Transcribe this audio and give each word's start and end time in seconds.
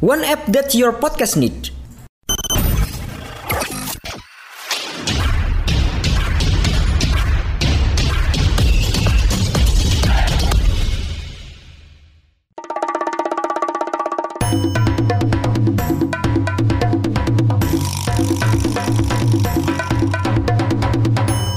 One 0.00 0.22
app 0.22 0.46
that 0.54 0.74
your 0.78 0.92
podcast 0.94 1.34
needs. 1.36 1.74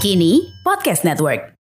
Kini 0.02 0.50
Podcast 0.66 1.06
Network. 1.06 1.61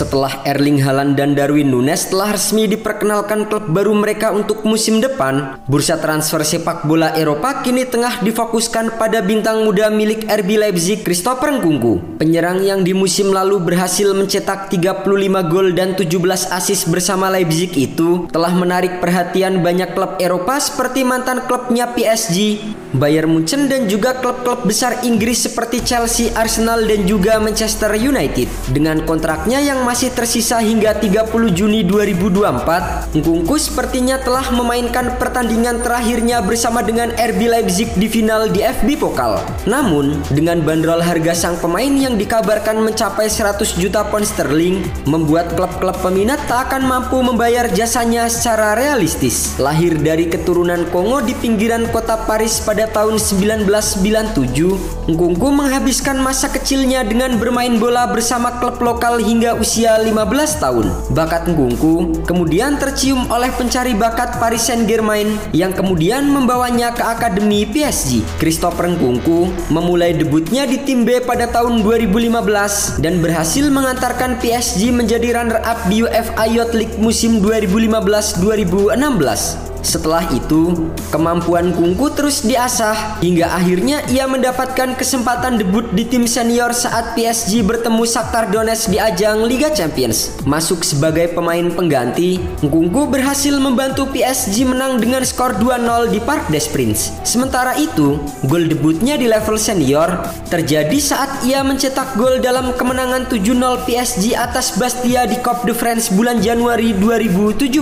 Setelah 0.00 0.40
Erling 0.48 0.80
Haaland 0.80 1.12
dan 1.12 1.36
Darwin 1.36 1.68
Nunes 1.68 2.08
telah 2.08 2.32
resmi 2.32 2.64
diperkenalkan 2.64 3.52
klub 3.52 3.68
baru 3.68 3.92
mereka 3.92 4.32
untuk 4.32 4.64
musim 4.64 4.96
depan, 4.96 5.60
bursa 5.68 6.00
transfer 6.00 6.40
sepak 6.40 6.88
bola 6.88 7.12
Eropa 7.12 7.60
kini 7.60 7.84
tengah 7.84 8.24
difokuskan 8.24 8.96
pada 8.96 9.20
bintang 9.20 9.60
muda 9.60 9.92
milik 9.92 10.24
RB 10.24 10.56
Leipzig 10.56 11.04
Christopher 11.04 11.52
Nkunku. 11.52 12.16
Penyerang 12.16 12.64
yang 12.64 12.80
di 12.80 12.96
musim 12.96 13.28
lalu 13.28 13.60
berhasil 13.60 14.08
mencetak 14.16 14.72
35 14.72 15.04
gol 15.52 15.76
dan 15.76 15.92
17 15.92 16.08
assist 16.48 16.88
bersama 16.88 17.28
Leipzig 17.28 17.68
itu 17.76 18.24
telah 18.32 18.56
menarik 18.56 19.04
perhatian 19.04 19.60
banyak 19.60 19.92
klub 19.92 20.16
Eropa 20.16 20.56
seperti 20.64 21.04
mantan 21.04 21.44
klubnya 21.44 21.92
PSG, 21.92 22.56
Bayern 22.96 23.36
Munchen 23.36 23.68
dan 23.68 23.84
juga 23.84 24.16
klub-klub 24.16 24.64
besar 24.64 25.04
Inggris 25.04 25.44
seperti 25.44 25.84
Chelsea, 25.84 26.32
Arsenal 26.32 26.88
dan 26.88 27.04
juga 27.04 27.36
Manchester 27.36 27.92
United. 28.00 28.48
Dengan 28.72 29.04
kontraknya 29.04 29.60
yang 29.60 29.89
masih 29.90 30.14
tersisa 30.14 30.62
hingga 30.62 30.94
30 30.94 31.50
Juni 31.50 31.82
2024, 31.82 33.10
Nkunku 33.10 33.58
sepertinya 33.58 34.22
telah 34.22 34.46
memainkan 34.54 35.18
pertandingan 35.18 35.82
terakhirnya 35.82 36.38
bersama 36.38 36.78
dengan 36.78 37.10
RB 37.18 37.50
Leipzig 37.50 37.90
di 37.98 38.06
final 38.06 38.46
di 38.54 38.62
FB 38.62 39.02
Pokal. 39.02 39.42
Namun, 39.66 40.22
dengan 40.30 40.62
bandrol 40.62 41.02
harga 41.02 41.34
sang 41.34 41.58
pemain 41.58 41.90
yang 41.90 42.14
dikabarkan 42.14 42.78
mencapai 42.86 43.26
100 43.26 43.82
juta 43.82 44.06
pound 44.06 44.30
sterling, 44.30 44.78
membuat 45.10 45.58
klub-klub 45.58 45.98
peminat 45.98 46.38
tak 46.46 46.70
akan 46.70 46.86
mampu 46.86 47.18
membayar 47.18 47.66
jasanya 47.74 48.30
secara 48.30 48.78
realistis. 48.78 49.58
Lahir 49.58 49.98
dari 49.98 50.30
keturunan 50.30 50.86
Kongo 50.94 51.18
di 51.18 51.34
pinggiran 51.34 51.90
kota 51.90 52.14
Paris 52.30 52.62
pada 52.62 52.86
tahun 52.86 53.18
1997, 53.18 55.10
Nkunku 55.10 55.48
menghabiskan 55.50 56.22
masa 56.22 56.46
kecilnya 56.46 57.02
dengan 57.02 57.42
bermain 57.42 57.74
bola 57.82 58.06
bersama 58.06 58.54
klub 58.62 58.78
lokal 58.78 59.18
hingga 59.18 59.58
usia 59.58 59.79
usia 59.80 59.96
15 59.96 60.60
tahun. 60.60 60.92
Bakat 61.16 61.48
Ngungku 61.48 62.20
kemudian 62.28 62.76
tercium 62.76 63.24
oleh 63.32 63.48
pencari 63.48 63.96
bakat 63.96 64.36
Paris 64.36 64.68
Saint-Germain 64.68 65.40
yang 65.56 65.72
kemudian 65.72 66.28
membawanya 66.28 66.92
ke 66.92 67.00
akademi 67.00 67.64
PSG. 67.64 68.20
Christopher 68.36 68.92
Ngungku 68.92 69.48
memulai 69.72 70.12
debutnya 70.12 70.68
di 70.68 70.84
tim 70.84 71.08
B 71.08 71.24
pada 71.24 71.48
tahun 71.48 71.80
2015 71.80 73.00
dan 73.00 73.24
berhasil 73.24 73.72
mengantarkan 73.72 74.36
PSG 74.36 74.92
menjadi 74.92 75.40
runner-up 75.40 75.80
di 75.88 76.04
UEFA 76.04 76.44
Youth 76.44 76.76
League 76.76 77.00
musim 77.00 77.40
2015-2016. 77.40 79.69
Setelah 79.80 80.28
itu, 80.36 80.92
kemampuan 81.08 81.72
Kungku 81.72 82.12
terus 82.12 82.44
diasah 82.44 83.20
hingga 83.24 83.48
akhirnya 83.48 84.04
ia 84.12 84.28
mendapatkan 84.28 84.92
kesempatan 84.96 85.56
debut 85.56 85.88
di 85.96 86.04
tim 86.04 86.28
senior 86.28 86.76
saat 86.76 87.16
PSG 87.16 87.64
bertemu 87.64 88.04
Shakhtar 88.04 88.52
Donetsk 88.52 88.92
di 88.92 89.00
ajang 89.00 89.48
Liga 89.48 89.72
Champions. 89.72 90.36
Masuk 90.44 90.84
sebagai 90.84 91.32
pemain 91.32 91.64
pengganti, 91.72 92.36
Kungku 92.60 93.08
berhasil 93.08 93.56
membantu 93.56 94.04
PSG 94.12 94.68
menang 94.68 95.00
dengan 95.00 95.24
skor 95.24 95.56
2-0 95.56 96.12
di 96.12 96.20
Parc 96.20 96.52
des 96.52 96.68
Princes. 96.68 97.16
Sementara 97.24 97.74
itu, 97.80 98.20
gol 98.44 98.68
debutnya 98.68 99.16
di 99.16 99.26
level 99.26 99.56
senior 99.56 100.28
terjadi 100.52 100.98
saat 101.00 101.42
ia 101.48 101.64
mencetak 101.64 102.20
gol 102.20 102.38
dalam 102.38 102.76
kemenangan 102.76 103.26
7-0 103.32 103.88
PSG 103.88 104.36
atas 104.36 104.76
Bastia 104.76 105.24
di 105.24 105.40
Coupe 105.40 105.64
de 105.64 105.74
France 105.74 106.12
bulan 106.12 106.38
Januari 106.44 106.92
2017. 106.92 107.80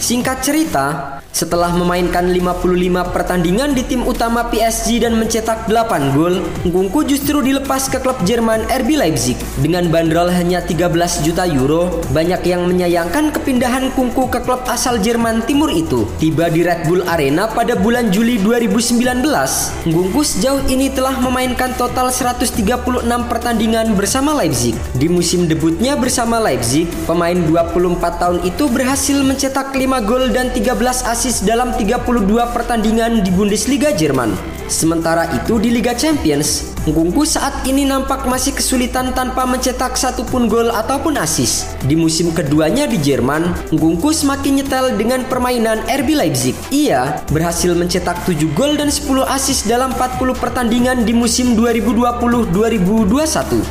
Singkat 0.00 0.38
cerita, 0.40 1.20
setelah 1.34 1.74
memainkan 1.74 2.30
55 2.30 3.10
pertandingan 3.10 3.74
di 3.74 3.82
tim 3.82 4.06
utama 4.06 4.46
PSG 4.46 5.02
dan 5.02 5.18
mencetak 5.18 5.66
8 5.66 6.14
gol, 6.14 6.46
Ngungku 6.62 7.02
justru 7.10 7.42
dilepas 7.42 7.90
ke 7.90 7.98
klub 7.98 8.14
Jerman 8.22 8.62
RB 8.70 8.94
Leipzig. 8.94 9.34
Dengan 9.58 9.90
bandrol 9.90 10.30
hanya 10.30 10.62
13 10.62 11.26
juta 11.26 11.42
euro, 11.50 11.98
banyak 12.14 12.46
yang 12.46 12.70
menyayangkan 12.70 13.34
kepindahan 13.34 13.90
Kungku 13.98 14.30
ke 14.30 14.46
klub 14.46 14.62
asal 14.70 15.02
Jerman 15.02 15.42
Timur 15.42 15.74
itu. 15.74 16.06
Tiba 16.22 16.46
di 16.46 16.62
Red 16.62 16.86
Bull 16.86 17.02
Arena 17.10 17.50
pada 17.50 17.74
bulan 17.74 18.14
Juli 18.14 18.38
2019, 18.38 19.90
Ngungku 19.90 20.22
sejauh 20.22 20.62
ini 20.70 20.86
telah 20.94 21.18
memainkan 21.18 21.74
total 21.74 22.14
136 22.14 22.62
pertandingan 23.26 23.90
bersama 23.98 24.38
Leipzig. 24.38 24.78
Di 24.94 25.10
musim 25.10 25.50
debutnya 25.50 25.98
bersama 25.98 26.38
Leipzig, 26.38 26.86
pemain 27.10 27.34
24 27.34 28.22
tahun 28.22 28.38
itu 28.46 28.70
berhasil 28.70 29.18
mencetak 29.18 29.74
5 29.74 29.98
gol 30.06 30.30
dan 30.30 30.54
13 30.54 30.78
asis 31.02 31.23
asis 31.24 31.40
dalam 31.40 31.72
32 31.72 32.20
pertandingan 32.52 33.24
di 33.24 33.32
Bundesliga 33.32 33.96
Jerman. 33.96 34.36
Sementara 34.68 35.28
itu 35.36 35.60
di 35.60 35.68
Liga 35.68 35.92
Champions, 35.92 36.74
Ngungku 36.84 37.24
saat 37.24 37.64
ini 37.64 37.88
nampak 37.88 38.28
masih 38.28 38.52
kesulitan 38.52 39.16
tanpa 39.16 39.48
mencetak 39.48 39.96
satupun 39.96 40.52
gol 40.52 40.68
ataupun 40.68 41.16
asis. 41.16 41.64
Di 41.80 41.96
musim 41.96 42.28
keduanya 42.28 42.84
di 42.84 43.00
Jerman, 43.00 43.72
Ngungku 43.72 44.12
semakin 44.12 44.60
nyetel 44.60 44.92
dengan 45.00 45.24
permainan 45.24 45.80
RB 45.88 46.12
Leipzig. 46.12 46.52
Ia 46.68 47.24
berhasil 47.32 47.72
mencetak 47.72 48.28
7 48.28 48.36
gol 48.52 48.76
dan 48.76 48.92
10 48.92 49.24
asis 49.24 49.64
dalam 49.64 49.96
40 49.96 50.36
pertandingan 50.36 51.08
di 51.08 51.16
musim 51.16 51.56
2020-2021. 51.56 52.52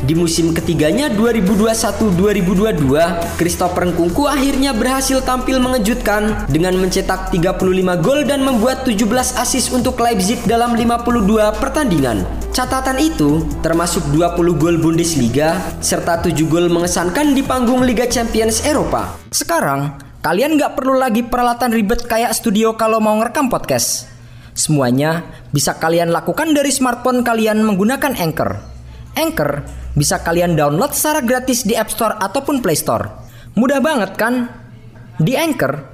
Di 0.02 0.18
musim 0.18 0.50
ketiganya 0.50 1.06
2021-2022, 1.14 3.38
Christopher 3.38 3.94
Ngungku 3.94 4.26
akhirnya 4.26 4.74
berhasil 4.74 5.22
tampil 5.22 5.62
mengejutkan 5.62 6.50
dengan 6.50 6.74
mencetak 6.82 7.30
35 7.30 7.62
gol 8.02 8.26
dan 8.26 8.42
membuat 8.42 8.82
17 8.82 9.38
asis 9.38 9.70
untuk 9.70 10.02
Leipzig 10.02 10.42
dalam 10.50 10.74
52 10.84 11.64
pertandingan. 11.64 12.28
Catatan 12.52 13.00
itu 13.00 13.40
termasuk 13.64 14.04
20 14.12 14.60
gol 14.60 14.76
Bundesliga 14.76 15.56
serta 15.80 16.20
7 16.20 16.36
gol 16.44 16.68
mengesankan 16.68 17.32
di 17.32 17.40
panggung 17.40 17.80
Liga 17.88 18.04
Champions 18.04 18.60
Eropa. 18.68 19.16
Sekarang, 19.32 19.96
kalian 20.20 20.60
nggak 20.60 20.76
perlu 20.76 21.00
lagi 21.00 21.24
peralatan 21.24 21.72
ribet 21.72 22.04
kayak 22.04 22.36
studio 22.36 22.76
kalau 22.76 23.00
mau 23.00 23.16
ngerekam 23.16 23.48
podcast. 23.48 24.12
Semuanya 24.52 25.24
bisa 25.56 25.72
kalian 25.80 26.12
lakukan 26.12 26.52
dari 26.52 26.68
smartphone 26.68 27.24
kalian 27.24 27.64
menggunakan 27.64 28.12
Anchor. 28.20 28.60
Anchor 29.16 29.64
bisa 29.96 30.20
kalian 30.20 30.52
download 30.52 30.92
secara 30.92 31.24
gratis 31.24 31.64
di 31.64 31.72
App 31.80 31.88
Store 31.88 32.20
ataupun 32.20 32.60
Play 32.60 32.76
Store. 32.76 33.08
Mudah 33.56 33.80
banget 33.80 34.20
kan? 34.20 34.52
Di 35.16 35.32
Anchor, 35.32 35.93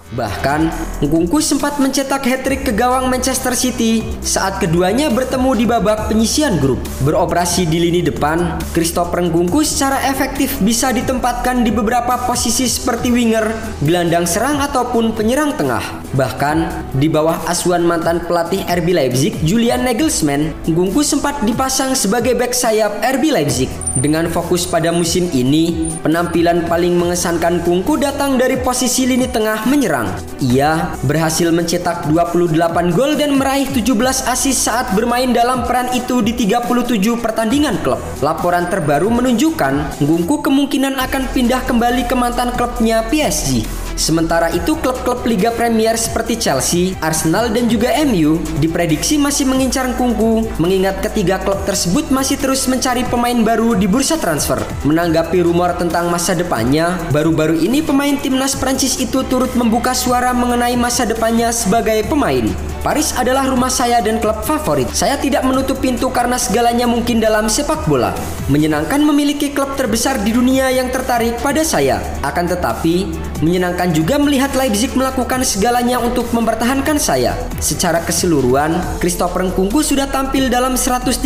Bahkan, 0.11 0.67
Ngungku 1.07 1.39
sempat 1.39 1.79
mencetak 1.79 2.27
hat-trick 2.27 2.67
ke 2.67 2.75
gawang 2.75 3.07
Manchester 3.07 3.55
City 3.55 4.03
saat 4.19 4.59
keduanya 4.59 5.07
bertemu 5.07 5.51
di 5.55 5.63
babak 5.63 6.11
penyisian 6.11 6.59
grup. 6.59 6.83
Beroperasi 7.07 7.63
di 7.63 7.79
lini 7.79 8.03
depan, 8.03 8.59
Christopher 8.75 9.23
Ngungku 9.23 9.63
secara 9.63 10.03
efektif 10.11 10.59
bisa 10.59 10.91
ditempatkan 10.91 11.63
di 11.63 11.71
beberapa 11.71 12.27
posisi 12.27 12.67
seperti 12.67 13.07
winger, 13.07 13.55
gelandang 13.87 14.27
serang 14.27 14.59
ataupun 14.59 15.15
penyerang 15.15 15.55
tengah. 15.55 16.03
Bahkan, 16.11 16.91
di 16.99 17.07
bawah 17.07 17.47
asuhan 17.47 17.87
mantan 17.87 18.27
pelatih 18.27 18.67
RB 18.67 18.91
Leipzig, 18.91 19.39
Julian 19.47 19.87
Nagelsmann, 19.87 20.51
Ngungku 20.67 21.07
sempat 21.07 21.39
dipasang 21.47 21.95
sebagai 21.95 22.35
back 22.35 22.51
sayap 22.51 22.99
RB 22.99 23.31
Leipzig. 23.31 23.71
Dengan 23.95 24.27
fokus 24.27 24.67
pada 24.67 24.91
musim 24.91 25.31
ini, 25.31 25.87
penampilan 26.03 26.67
paling 26.67 26.99
mengesankan 26.99 27.63
Ngungku 27.63 27.95
datang 27.95 28.35
dari 28.35 28.59
posisi 28.59 29.07
lini 29.07 29.31
tengah 29.31 29.63
menyerang 29.71 30.00
ia 30.39 30.95
berhasil 31.03 31.49
mencetak 31.51 32.07
28 32.09 32.95
gol 32.95 33.17
dan 33.17 33.35
meraih 33.35 33.67
17 33.69 33.91
assist 34.29 34.65
saat 34.65 34.89
bermain 34.93 35.29
dalam 35.33 35.65
peran 35.65 35.91
itu 35.91 36.23
di 36.23 36.33
37 36.37 37.19
pertandingan 37.19 37.81
klub. 37.81 37.99
Laporan 38.23 38.69
terbaru 38.69 39.09
menunjukkan 39.11 40.01
Ngungku 40.01 40.41
kemungkinan 40.45 40.97
akan 40.97 41.23
pindah 41.35 41.61
kembali 41.67 42.07
ke 42.07 42.15
mantan 42.15 42.53
klubnya 42.55 43.05
PSG. 43.09 43.90
Sementara 44.01 44.49
itu 44.49 44.73
klub-klub 44.81 45.21
Liga 45.29 45.53
Premier 45.53 45.93
seperti 45.93 46.33
Chelsea, 46.33 46.97
Arsenal 47.05 47.53
dan 47.53 47.69
juga 47.69 47.93
MU 48.01 48.41
diprediksi 48.57 49.21
masih 49.21 49.45
mengincar 49.45 49.93
Kungku 49.93 50.49
mengingat 50.57 51.05
ketiga 51.05 51.37
klub 51.37 51.61
tersebut 51.69 52.09
masih 52.09 52.41
terus 52.41 52.65
mencari 52.65 53.05
pemain 53.05 53.37
baru 53.45 53.77
di 53.77 53.85
bursa 53.85 54.17
transfer. 54.17 54.57
Menanggapi 54.89 55.45
rumor 55.45 55.77
tentang 55.77 56.09
masa 56.09 56.33
depannya, 56.33 56.97
baru-baru 57.13 57.61
ini 57.61 57.85
pemain 57.85 58.17
timnas 58.17 58.57
Prancis 58.57 58.97
itu 58.97 59.21
turut 59.29 59.53
membuka 59.53 59.93
suara 59.93 60.33
mengenai 60.33 60.73
masa 60.81 61.05
depannya 61.05 61.53
sebagai 61.53 62.01
pemain. 62.09 62.70
Paris 62.81 63.13
adalah 63.13 63.45
rumah 63.45 63.69
saya 63.69 64.01
dan 64.01 64.17
klub 64.17 64.41
favorit. 64.41 64.89
Saya 64.89 65.13
tidak 65.21 65.45
menutup 65.45 65.77
pintu 65.77 66.09
karena 66.09 66.41
segalanya 66.41 66.89
mungkin 66.89 67.21
dalam 67.21 67.45
sepak 67.45 67.85
bola. 67.85 68.09
Menyenangkan 68.49 69.05
memiliki 69.05 69.53
klub 69.53 69.77
terbesar 69.77 70.17
di 70.25 70.33
dunia 70.33 70.73
yang 70.73 70.89
tertarik 70.89 71.37
pada 71.45 71.61
saya. 71.61 72.01
Akan 72.25 72.49
tetapi, 72.49 73.05
menyenangkan 73.45 73.93
juga 73.93 74.17
melihat 74.17 74.49
Leipzig 74.57 74.97
melakukan 74.97 75.45
segalanya 75.45 76.01
untuk 76.01 76.33
mempertahankan 76.33 76.97
saya. 76.97 77.37
Secara 77.61 78.01
keseluruhan, 78.01 78.73
Christopher 78.97 79.45
Ngungku 79.45 79.85
sudah 79.85 80.09
tampil 80.09 80.49
dalam 80.49 80.73
135 80.73 81.21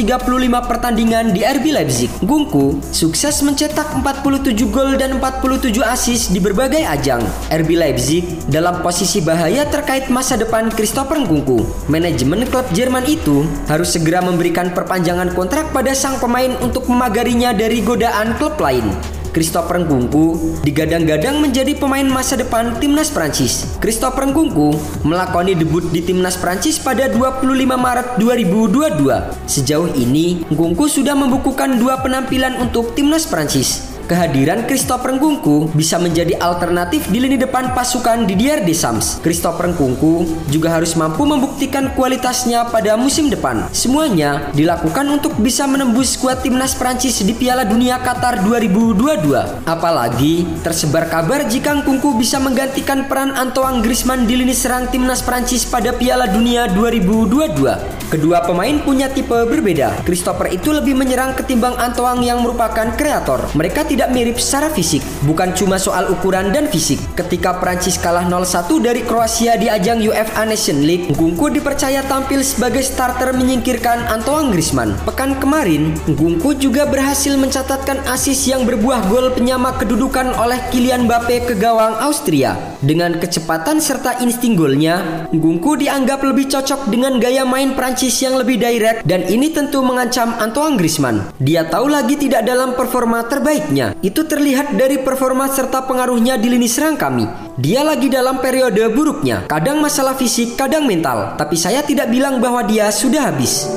pertandingan 0.67 1.31
di 1.31 1.47
RB 1.47 1.71
Leipzig. 1.71 2.11
Ngungku 2.19 2.83
sukses 2.91 3.39
mencetak 3.47 3.95
47 4.03 4.59
gol 4.75 4.99
dan 4.99 5.23
47 5.23 5.71
assist 5.87 6.35
di 6.35 6.43
berbagai 6.43 6.83
ajang. 6.83 7.23
RB 7.47 7.79
Leipzig 7.79 8.27
dalam 8.51 8.83
posisi 8.83 9.23
bahaya 9.23 9.63
terkait 9.63 10.11
masa 10.11 10.35
depan 10.35 10.67
Christopher 10.67 11.23
Manajemen 11.85 12.49
klub 12.49 12.65
Jerman 12.73 13.05
itu 13.05 13.45
harus 13.69 13.93
segera 13.93 14.25
memberikan 14.25 14.73
perpanjangan 14.73 15.37
kontrak 15.37 15.69
pada 15.69 15.93
sang 15.93 16.17
pemain 16.17 16.57
untuk 16.65 16.89
memagarinya 16.89 17.53
dari 17.53 17.85
godaan 17.85 18.33
klub 18.41 18.57
lain. 18.57 18.89
Christopher 19.35 19.83
Ngungku 19.83 20.57
digadang-gadang 20.63 21.43
menjadi 21.43 21.75
pemain 21.75 22.07
masa 22.07 22.39
depan 22.39 22.79
timnas 22.79 23.11
Prancis. 23.11 23.67
Christopher 23.83 24.31
Ngungku 24.31 24.79
melakoni 25.03 25.59
debut 25.59 25.83
di 25.91 25.99
timnas 25.99 26.39
Prancis 26.39 26.79
pada 26.79 27.11
25 27.11 27.43
Maret 27.75 28.15
2022. 28.15 29.03
Sejauh 29.43 29.91
ini, 29.99 30.47
Ngungku 30.47 30.87
sudah 30.87 31.19
membukukan 31.19 31.75
dua 31.75 31.99
penampilan 31.99 32.63
untuk 32.63 32.95
timnas 32.95 33.27
Prancis. 33.27 33.94
Kehadiran 34.05 34.69
Christopher 34.69 35.17
Ngungku 35.17 35.73
bisa 35.73 35.97
menjadi 35.97 36.37
alternatif 36.37 37.09
di 37.09 37.17
lini 37.17 37.41
depan 37.41 37.73
pasukan 37.73 38.29
Didier 38.29 38.61
Deschamps. 38.61 39.17
Christopher 39.25 39.73
Ngungku 39.73 40.45
juga 40.53 40.77
harus 40.77 40.93
mampu 40.93 41.25
membuktikan 41.25 41.89
kualitasnya 41.97 42.69
pada 42.69 42.93
musim 43.01 43.33
depan. 43.33 43.65
Semuanya 43.73 44.53
dilakukan 44.53 45.09
untuk 45.09 45.33
bisa 45.41 45.65
menembus 45.65 46.21
skuad 46.21 46.45
timnas 46.45 46.77
Prancis 46.77 47.17
di 47.25 47.33
Piala 47.33 47.65
Dunia 47.65 47.97
Qatar 47.97 48.45
2022. 48.45 49.65
Apalagi 49.65 50.45
tersebar 50.61 51.09
kabar 51.09 51.41
jika 51.49 51.73
Ngungku 51.73 52.13
bisa 52.13 52.37
menggantikan 52.37 53.09
peran 53.09 53.33
Antoine 53.33 53.81
Griezmann 53.81 54.29
di 54.29 54.37
lini 54.37 54.53
serang 54.53 54.85
timnas 54.85 55.25
Prancis 55.25 55.65
pada 55.65 55.89
Piala 55.97 56.29
Dunia 56.29 56.69
2022. 56.69 58.05
Kedua 58.05 58.45
pemain 58.45 58.77
punya 58.85 59.09
tipe 59.09 59.33
berbeda. 59.33 60.05
Christopher 60.05 60.53
itu 60.53 60.69
lebih 60.69 60.93
menyerang 60.93 61.33
ketimbang 61.33 61.73
Antoine 61.81 62.21
yang 62.21 62.45
merupakan 62.45 62.93
kreator. 62.93 63.49
Mereka 63.57 63.81
tidak 63.81 63.94
mirip 64.11 64.35
secara 64.35 64.67
fisik, 64.67 64.99
bukan 65.23 65.55
cuma 65.55 65.79
soal 65.79 66.11
ukuran 66.11 66.51
dan 66.51 66.67
fisik. 66.67 66.99
Ketika 67.15 67.55
Prancis 67.63 67.95
kalah 67.95 68.27
0-1 68.27 68.83
dari 68.83 68.99
Kroasia 69.07 69.55
di 69.55 69.71
ajang 69.71 70.03
UEFA 70.03 70.43
Nation 70.43 70.83
League, 70.83 71.07
Ngungku 71.15 71.47
dipercaya 71.47 72.03
tampil 72.03 72.43
sebagai 72.43 72.83
starter 72.83 73.31
menyingkirkan 73.31 74.11
Antoine 74.11 74.51
Griezmann. 74.51 74.99
Pekan 75.07 75.39
kemarin, 75.39 75.95
Ngungku 76.11 76.59
juga 76.59 76.83
berhasil 76.83 77.31
mencatatkan 77.39 78.03
asis 78.11 78.51
yang 78.51 78.67
berbuah 78.67 79.07
gol 79.07 79.31
penyama 79.31 79.71
kedudukan 79.79 80.35
oleh 80.35 80.59
Kylian 80.73 81.07
Mbappe 81.07 81.47
ke 81.47 81.53
gawang 81.55 81.95
Austria. 82.03 82.75
Dengan 82.83 83.15
kecepatan 83.15 83.79
serta 83.79 84.19
insting 84.25 84.57
golnya, 84.57 85.29
Ngungku 85.29 85.77
dianggap 85.77 86.25
lebih 86.25 86.49
cocok 86.49 86.89
dengan 86.89 87.21
gaya 87.21 87.45
main 87.45 87.77
Prancis 87.77 88.17
yang 88.19 88.35
lebih 88.35 88.57
direct 88.57 89.05
dan 89.05 89.23
ini 89.29 89.53
tentu 89.53 89.85
mengancam 89.85 90.33
Antoine 90.41 90.75
Griezmann. 90.75 91.29
Dia 91.37 91.69
tahu 91.69 91.87
lagi 91.93 92.17
tidak 92.17 92.47
dalam 92.49 92.73
performa 92.73 93.21
terbaiknya 93.29 93.84
itu 94.01 94.25
terlihat 94.25 94.73
dari 94.73 95.03
performa 95.03 95.45
serta 95.51 95.83
pengaruhnya 95.85 96.39
di 96.39 96.47
lini 96.49 96.65
serang 96.65 96.97
kami. 96.97 97.27
Dia 97.59 97.85
lagi 97.85 98.09
dalam 98.09 98.39
periode 98.39 98.81
buruknya, 98.89 99.45
kadang 99.45 99.83
masalah 99.83 100.15
fisik, 100.17 100.57
kadang 100.57 100.87
mental, 100.87 101.35
tapi 101.37 101.59
saya 101.59 101.83
tidak 101.83 102.09
bilang 102.09 102.39
bahwa 102.39 102.63
dia 102.65 102.89
sudah 102.89 103.29
habis. 103.29 103.67